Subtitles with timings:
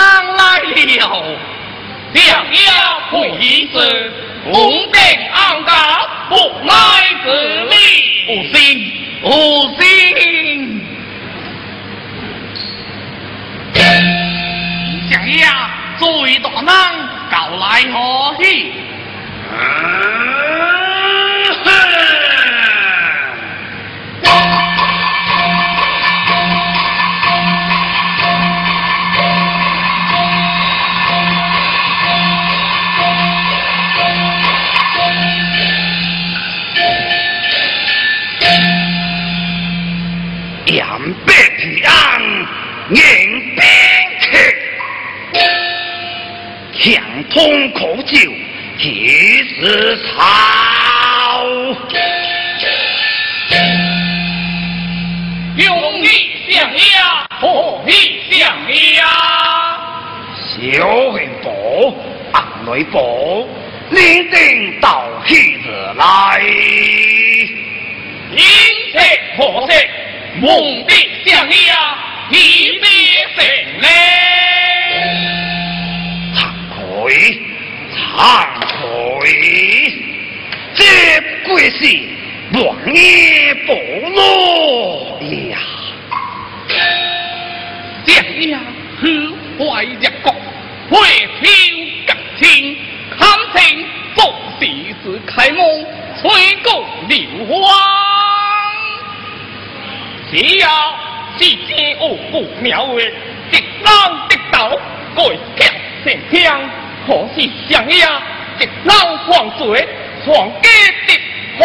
[0.00, 0.40] 最大人来
[0.98, 1.02] 了，
[2.14, 2.66] 想要
[3.10, 3.12] 会
[3.70, 3.76] 师，
[4.44, 4.50] 红
[4.90, 4.98] 顶
[5.30, 5.70] 安家
[6.30, 6.72] 不来
[7.22, 7.28] 这
[7.64, 7.74] 里，
[8.28, 8.58] 无心
[9.22, 9.28] 无
[9.78, 9.84] 心。
[15.10, 15.44] 想要
[15.98, 16.66] 最大人
[17.30, 18.72] 搞来何喜？
[40.70, 42.22] 两兵去安，
[42.90, 42.96] 迎
[43.56, 43.60] 兵
[44.20, 44.30] 去，
[46.78, 48.16] 强通口酒，
[48.78, 50.08] 即时草。
[55.58, 55.66] 兄
[56.02, 56.06] 弟
[56.48, 57.90] 相压，火弟
[58.30, 58.38] 相
[58.94, 58.98] 压。
[60.54, 60.56] 小
[61.16, 61.92] 人伯，
[62.32, 63.48] 阿女伯，
[63.90, 63.98] 你
[64.30, 65.34] 定到喜
[65.64, 66.40] 子来，
[68.30, 68.38] 迎
[68.92, 69.00] 接
[69.36, 69.72] 何色？
[70.36, 71.98] 梦的想呀，
[72.30, 72.88] 一别
[73.34, 73.38] 成
[73.80, 73.88] 嘞。
[76.34, 76.38] 惭
[76.70, 77.38] 愧，
[77.92, 77.96] 惭
[78.66, 79.20] 愧，
[80.74, 80.80] 这
[81.44, 81.80] 贵是
[82.52, 83.74] 王爷保
[84.10, 85.20] 罗
[85.50, 85.58] 呀！
[88.06, 88.14] 想
[88.48, 88.60] 呀，
[89.00, 89.02] 去
[89.58, 90.32] 怀日国，
[90.90, 90.96] 会
[91.40, 91.50] 飘
[92.06, 92.76] 感情，
[93.18, 93.18] 看
[93.56, 94.18] 情做
[94.60, 94.66] 事
[95.02, 95.86] 是开梦，
[96.20, 98.19] 吹过流花。
[100.30, 100.68] 只要
[101.38, 103.02] 是天恶不妙的，
[103.50, 104.70] 直浪直倒，
[105.16, 105.24] 改
[105.56, 105.64] 脚
[106.04, 106.60] 成枪，
[107.04, 108.22] 可是想呀，
[108.58, 109.88] 直浪放水，
[110.24, 110.68] 闯家
[111.06, 111.20] 直
[111.58, 111.62] 木。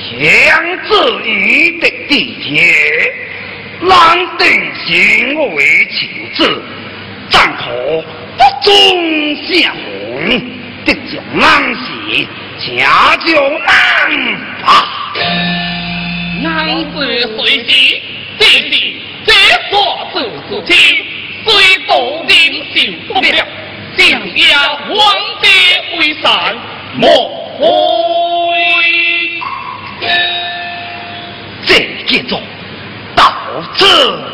[0.00, 2.74] 强子与的地铁，
[3.80, 6.60] 难定行为情志，
[7.30, 8.02] 战可
[8.36, 10.40] 不忠下红，
[10.84, 12.26] 的将难时，
[12.58, 13.68] 家就难
[14.64, 15.67] 吧。
[16.42, 16.96] 男子
[17.36, 18.00] 随时，
[18.38, 18.72] 只是
[19.26, 19.32] 这
[19.70, 19.74] 所
[20.12, 20.16] 自
[20.48, 20.76] 自亲，
[21.44, 21.48] 虽
[21.86, 22.32] 多忍
[22.74, 22.76] 受
[23.08, 23.46] 不了，
[23.96, 24.02] 想
[24.36, 24.92] 要皇
[25.42, 25.44] 帝
[25.98, 26.26] 为善，
[26.94, 27.06] 莫
[27.58, 27.64] 悔。
[31.66, 31.70] 这
[32.06, 32.40] 叫做
[33.16, 33.22] 道
[33.76, 33.84] 者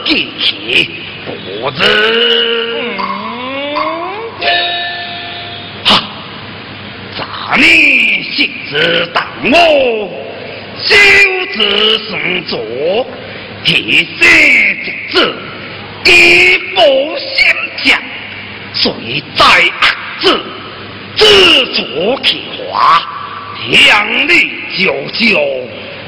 [0.05, 0.91] 记起，
[1.25, 1.81] 不知。
[5.85, 5.89] 哈，
[7.17, 9.55] 咱你性子当我，
[10.87, 10.95] 修
[11.55, 13.07] 子生作，
[13.65, 14.29] 提升
[14.85, 15.17] 直子，
[16.05, 17.37] 一步心
[17.83, 17.99] 将，
[18.75, 19.45] 谁在
[19.81, 19.85] 恶
[20.21, 20.25] 子，
[21.17, 21.25] 知
[21.73, 23.01] 足其华，
[23.73, 25.39] 强力救救，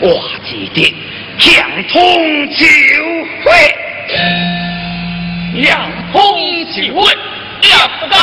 [0.01, 0.95] 我记得
[1.39, 2.67] 强通秋
[3.43, 3.53] 会。
[5.55, 6.21] 两通
[6.75, 7.01] 其会，
[7.63, 8.17] 也不该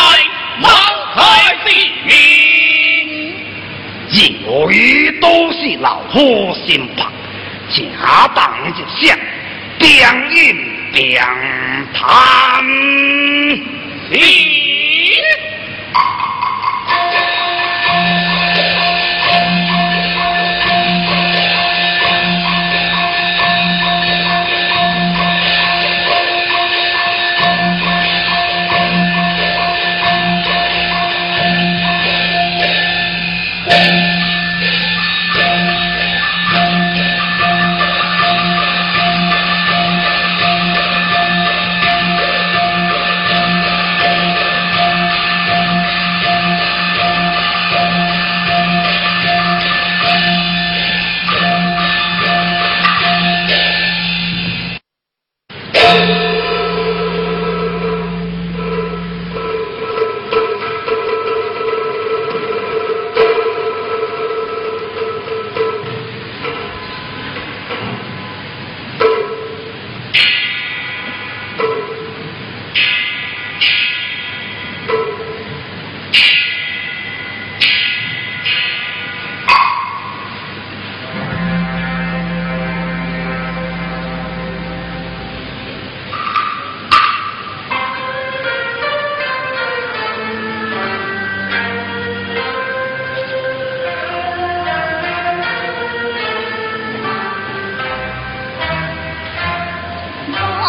[0.62, 0.72] 망
[1.16, 2.43] 开地名。
[4.46, 7.12] 由于都是老夫心旁，
[7.72, 9.18] 家当一想，
[9.80, 9.90] 边
[10.32, 11.26] 应边
[11.94, 12.64] 谈。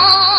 [0.07, 0.34] Oh.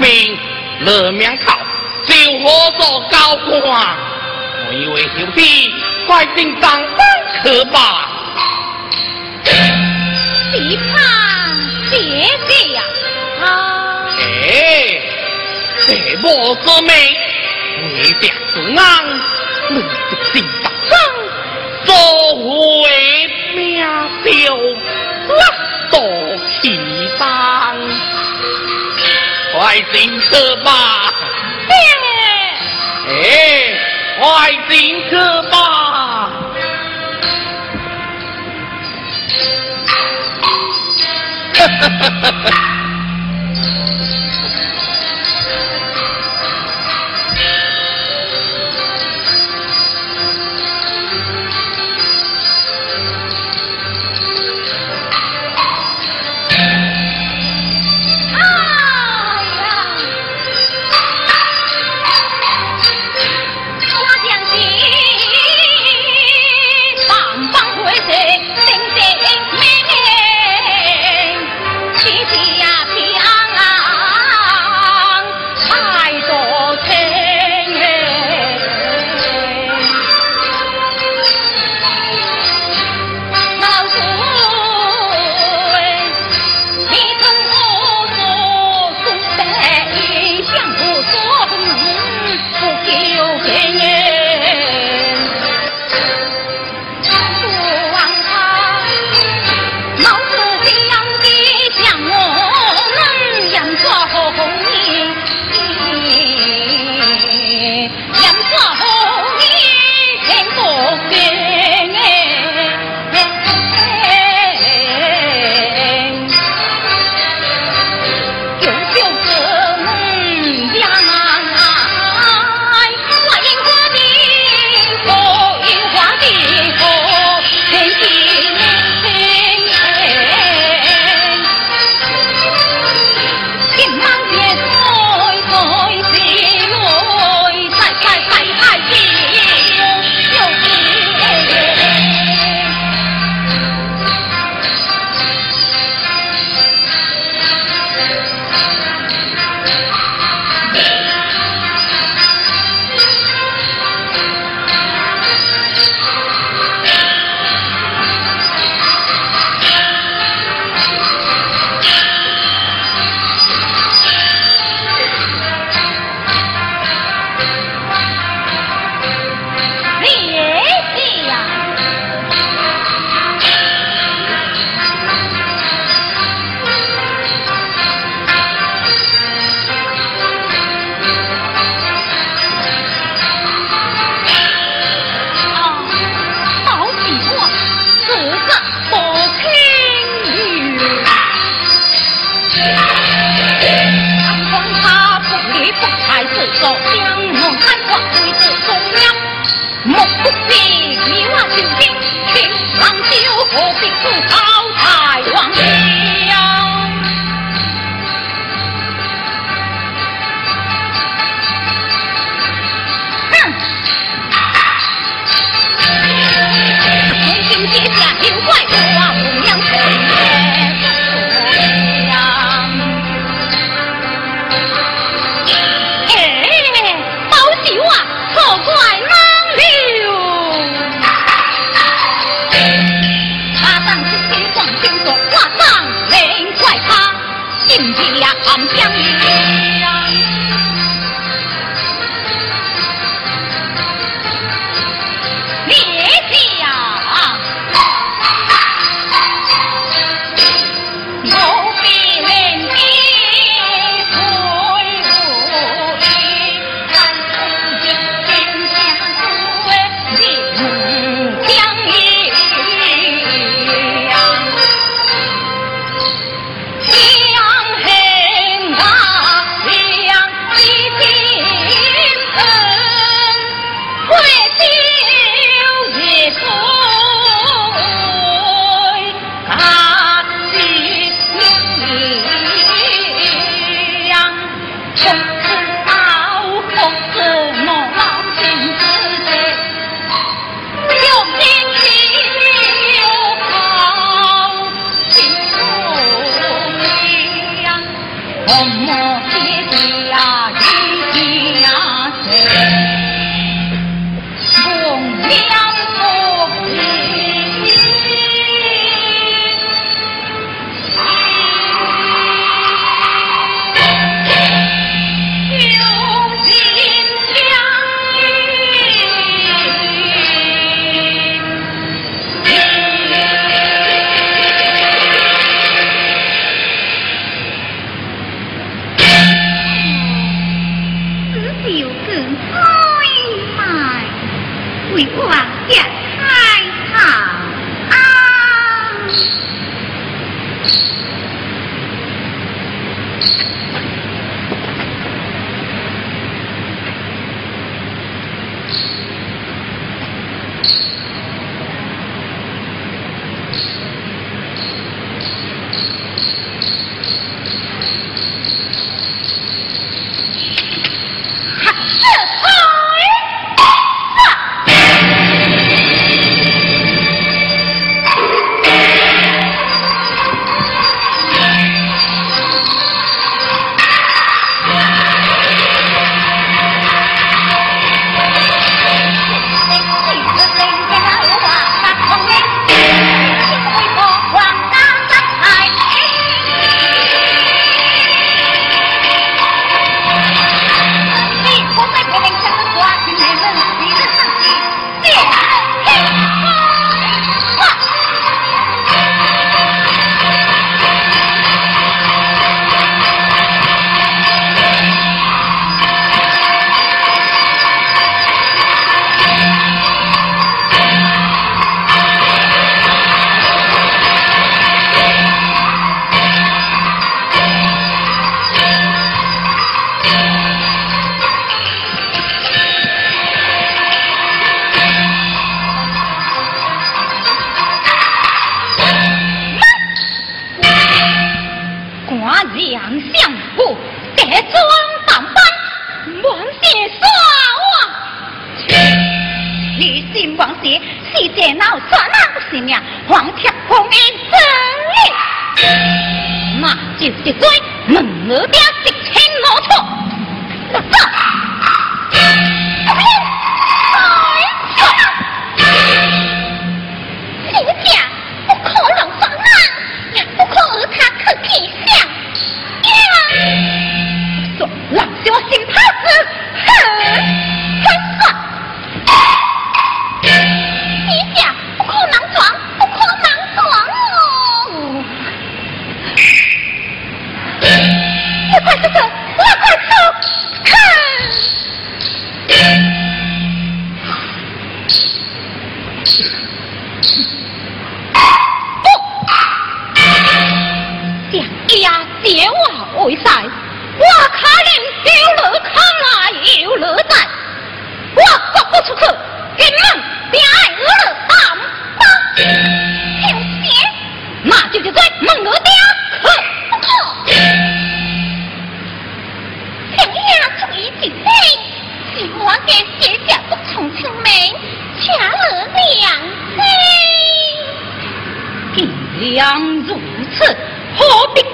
[0.00, 0.36] 咦？
[0.82, 1.52] 乐名头，
[2.06, 3.96] 就何做高官？
[4.66, 5.40] 我以为兄弟
[6.06, 6.98] 快进当班。
[7.42, 8.08] 可罢。
[10.52, 10.94] 地方
[11.90, 11.94] 姐
[12.48, 12.82] 姐呀，
[13.42, 14.06] 啊！
[14.18, 15.00] 哎，
[15.86, 15.88] 这
[16.22, 16.92] 莫之美，
[17.94, 18.80] 为表子安，
[19.70, 19.84] 你的
[20.32, 20.92] 心大生，
[21.84, 21.94] 作
[22.82, 22.86] 为
[23.54, 23.78] 苗
[24.24, 24.56] 条，
[25.36, 25.42] 拉
[25.90, 26.00] 多
[26.62, 26.78] 气
[27.18, 27.76] 当，
[29.52, 30.30] 快进去
[30.64, 30.70] 吧。
[31.68, 31.72] 爹，
[33.08, 33.30] 哎，
[34.20, 34.74] 快进
[35.08, 35.16] 去
[35.50, 35.56] 吧。
[41.54, 42.69] 哈哈哈哈哈。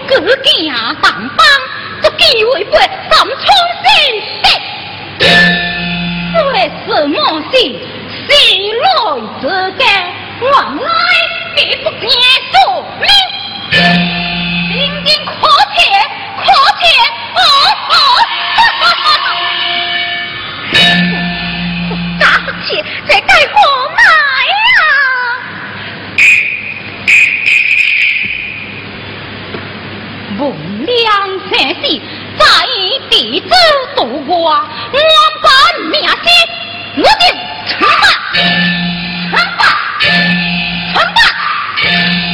[0.09, 0.11] 举
[0.42, 0.72] 剑
[1.03, 1.38] 当锋，
[2.03, 3.46] 足尖微拨，三寸
[3.83, 3.87] 新
[4.42, 4.44] 笛。
[6.53, 7.14] 为甚么
[7.51, 7.55] 是，
[8.29, 8.31] 是
[8.83, 8.85] 来
[9.40, 9.44] 之
[9.79, 9.83] 甘？
[10.53, 10.88] 往来
[11.57, 12.03] 你不见
[12.53, 12.55] 数
[13.01, 13.03] 面。
[14.68, 15.33] 临阵阔
[15.75, 15.79] 怯，
[16.37, 16.44] 阔
[16.79, 16.85] 怯，
[17.35, 17.38] 哈
[17.88, 17.90] 哈
[18.51, 19.16] 哈哈哈！
[22.18, 22.68] 哪能去，
[23.09, 23.11] 谁
[24.46, 24.68] 呀？
[30.44, 32.01] 两千岁
[32.38, 32.44] 在
[33.11, 33.49] 地主
[33.96, 34.62] 度过万
[35.42, 36.27] 般良心
[36.96, 37.25] 我定
[37.66, 38.05] 惩罚
[39.31, 39.61] 惩罚
[40.94, 42.26] 惩罚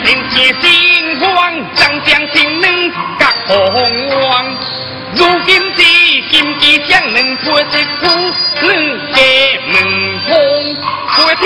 [0.04, 1.32] 凭借星光，
[1.76, 4.22] 将将心能甲风光。
[5.16, 5.82] 如今是
[6.30, 7.64] 金鸡将能做一
[8.00, 8.02] 夫，
[8.60, 8.72] 两
[9.14, 9.22] 家
[9.68, 9.76] 门
[10.28, 10.30] 风，
[11.16, 11.44] 做天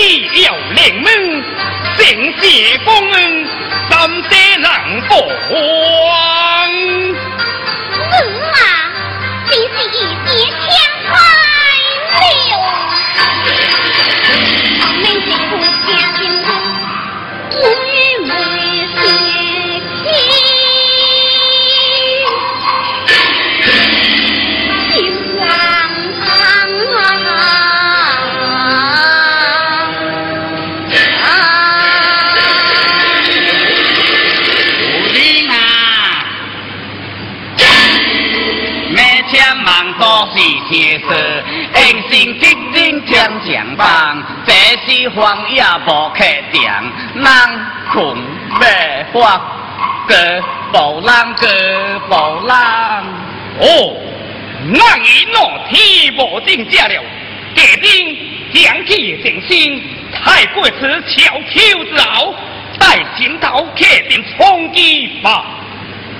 [0.43, 0.45] 要
[0.75, 1.05] 连盟，
[1.97, 2.05] 正
[2.41, 3.47] 邪风恩，
[3.89, 3.91] 三
[4.29, 4.69] 界难
[5.09, 5.11] 防。
[5.49, 5.53] 嗯
[8.51, 8.55] 啊，
[9.47, 10.71] 真是一箭相
[11.11, 11.42] 逢。
[12.13, 12.65] 了，
[15.01, 15.03] 门
[15.49, 15.51] 不
[15.85, 16.47] 加金钟，
[17.49, 17.91] 不与
[18.29, 18.31] 我
[19.01, 19.03] 结
[20.01, 20.42] 亲。
[45.15, 46.73] 荒野无客店，
[47.15, 47.25] 人
[47.91, 48.17] 困
[48.59, 49.41] 未发，
[50.07, 50.13] 过
[50.73, 51.41] 无人过
[52.09, 52.51] 无人。
[53.59, 53.63] 哦，
[54.71, 55.35] 那一诺
[55.69, 55.73] 天
[56.17, 57.03] 无定价了，
[57.55, 58.17] 家兵
[58.53, 59.83] 将起定心，
[60.13, 62.35] 太过此悄悄之后，
[62.79, 65.45] 待前头客定冲击吧。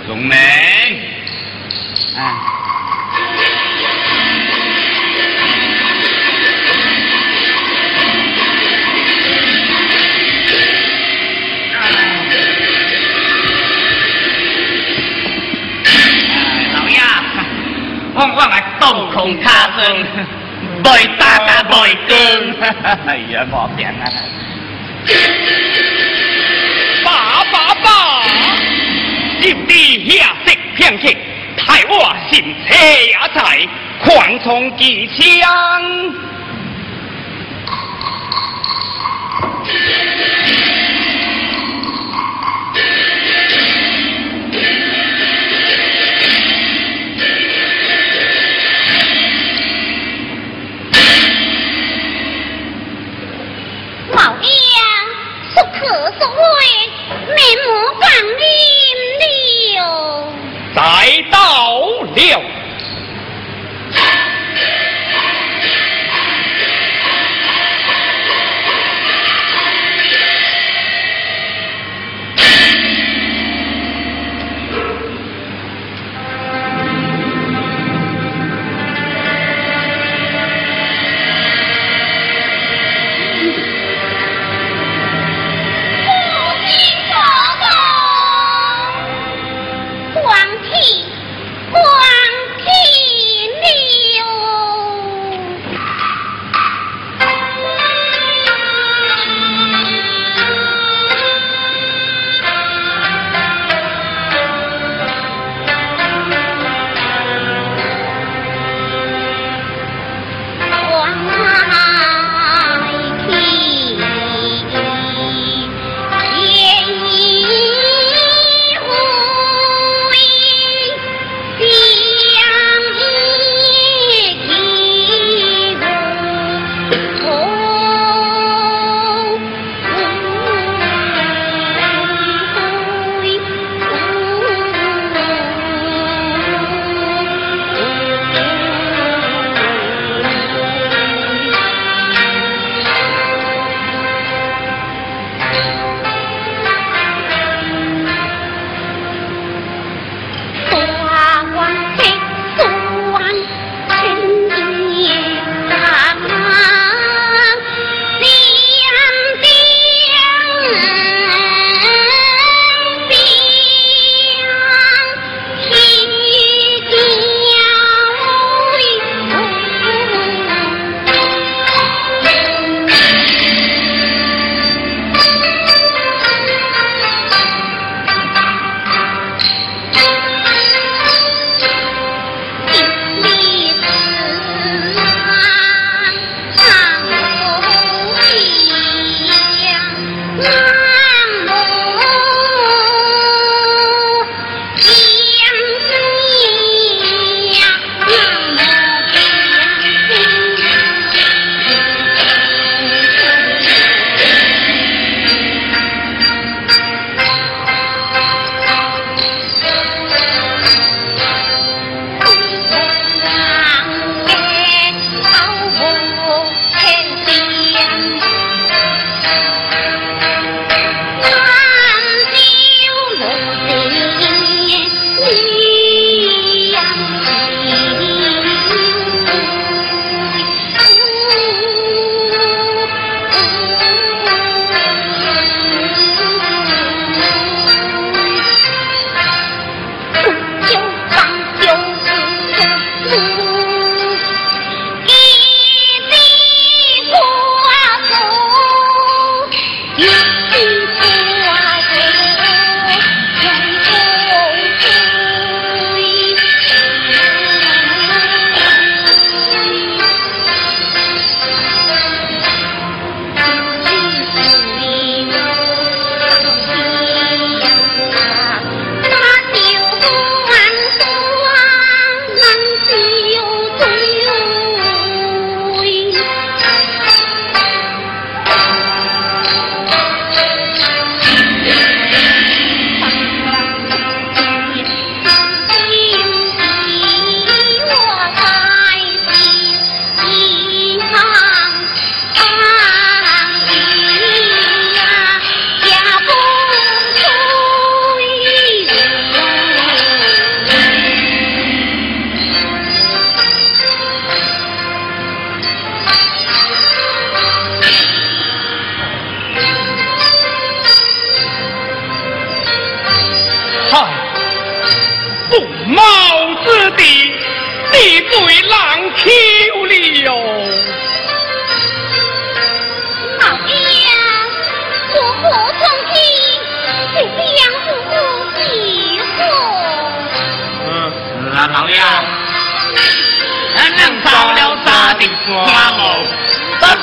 [0.08, 0.32] 钟明，
[2.18, 2.53] 哎。
[18.16, 20.06] 往往来洞空卡声，
[20.84, 22.18] 未打甲未光，
[23.08, 24.06] 哎呀，莫变啊！
[27.04, 28.24] 爸爸爸，
[29.42, 31.08] 就地下食片刻，
[31.58, 33.68] 太我心车也在，
[34.06, 36.14] 狂冲机枪。
[60.76, 61.80] 来到
[62.16, 62.63] 了，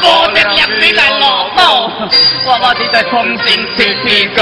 [0.01, 1.63] 咱不得两水来落到，
[2.45, 4.41] 我我哋再重新设计个。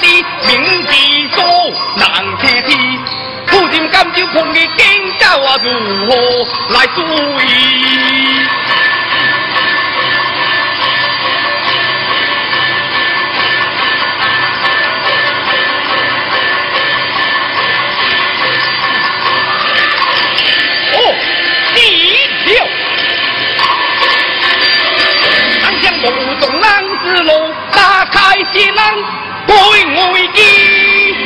[0.00, 0.06] 的
[0.46, 0.90] 名字
[1.36, 1.40] 多
[1.96, 2.06] 难
[2.38, 2.70] 听的，
[3.46, 3.98] 父亲今朝
[4.32, 4.78] 碰你见
[5.18, 5.66] 教啊如
[6.06, 6.10] 何
[6.72, 6.98] 来注
[7.40, 7.42] 意？
[28.58, 28.82] 开西浪
[29.46, 29.54] 对
[30.12, 31.16] 危机。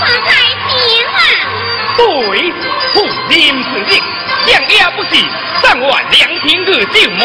[0.00, 0.34] 发财
[0.68, 0.76] 钱
[1.14, 1.20] 啊！
[1.96, 2.02] 对，
[2.92, 4.02] 富林是力，
[4.46, 5.10] 将也不是
[5.62, 7.22] 上万两天个酒么？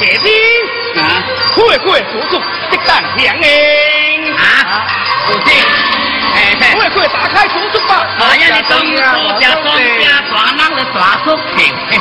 [0.00, 1.22] 姐姐，啊
[1.54, 4.30] 快快叔叔，这当香诶！
[4.36, 4.84] 啊，
[5.26, 5.48] 父亲，
[6.34, 6.74] 哎嘿。
[6.76, 8.04] 快快打开叔叔吧！
[8.18, 8.92] 哎呀，你东叔
[9.40, 11.64] 家庄家抓人了抓出去。
[11.66, 11.94] 一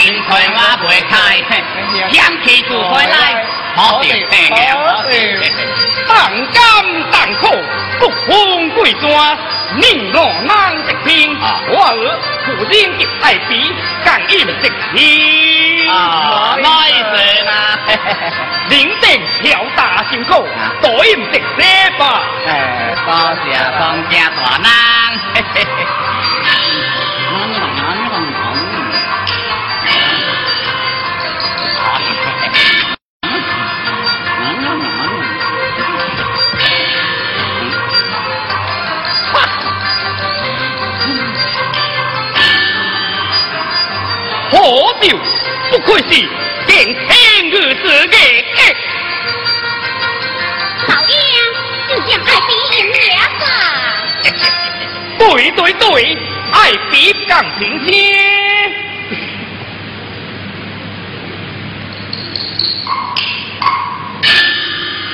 [0.00, 1.14] 片葵花未开，
[2.10, 3.44] 香气就回来，
[3.76, 5.04] 好地平了。
[6.08, 6.16] 当
[6.54, 6.62] 甘
[7.12, 7.54] 当苦，
[7.98, 9.36] 不分贵山，
[9.76, 11.36] 宁若难直听。
[11.68, 13.70] 我儿父亲极爱比，
[14.02, 15.90] 更应直听。
[15.90, 17.12] 啊，那意思
[17.44, 17.78] 啦。
[18.70, 20.48] 领定条大辛苦，
[20.80, 22.22] 对唔直写吧。
[22.46, 23.08] 哎，多
[23.44, 24.64] 谢庄家大人。
[44.60, 45.16] 何酒
[45.70, 46.08] 不愧是
[46.66, 48.14] 见天日之嘅。
[50.86, 51.14] 老爷，
[51.88, 52.94] 就将爱比赢了
[53.40, 53.42] 吧。
[55.18, 56.18] 对对对，
[56.52, 56.92] 爱比
[57.26, 57.90] 更平天。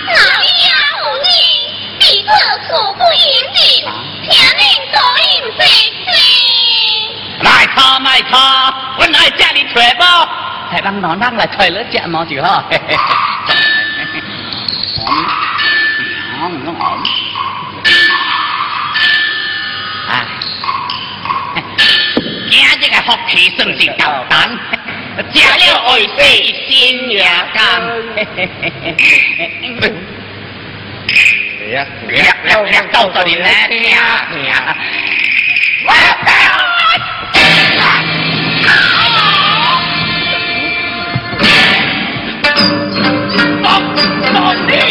[0.09, 0.51] 老爷
[0.99, 1.31] 无言，
[2.01, 2.29] 彼此
[2.67, 3.25] 错不应
[3.55, 3.63] 定，
[4.25, 4.29] 请
[4.59, 5.65] 您多应细
[6.05, 6.56] 心。
[7.43, 10.07] 来他买他，我来家里揣包，
[10.71, 12.65] 还让老娘来揣了肩膀就好。
[12.71, 13.03] 嘿嘿嘿
[13.47, 14.23] 嘿嘿。
[22.49, 24.59] 今日个福气算是够胆，
[25.33, 26.21] 吃了爱妻
[26.69, 27.19] 心也
[27.53, 27.61] 甘。
[31.73, 31.75] 呀
[32.13, 32.17] 呀
[32.71, 32.83] 呀！
[32.93, 34.77] 到这里来呀！
[35.87, 35.97] 我要！
[38.65, 38.71] 好
[43.63, 44.86] 好好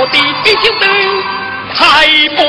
[0.00, 0.88] 我天天太薄地，必须等，
[1.74, 1.82] 太
[2.36, 2.40] 不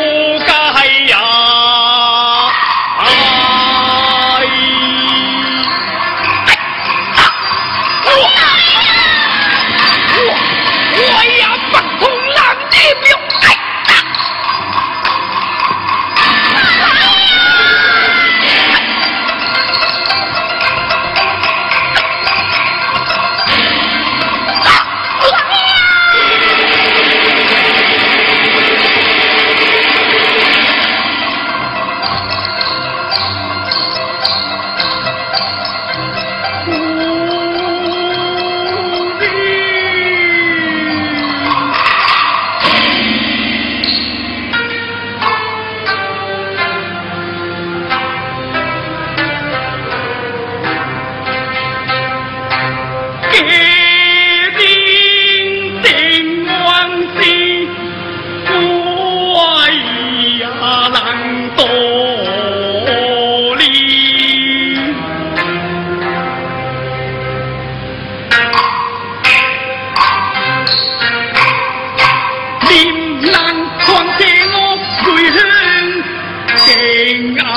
[77.39, 77.47] 高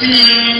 [0.00, 0.53] 兴。